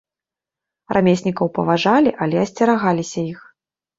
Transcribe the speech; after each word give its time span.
Рамеснікаў 0.97 1.47
паважалі, 1.57 2.15
але 2.27 2.37
асцерагаліся 2.45 3.19
іх. 3.31 3.39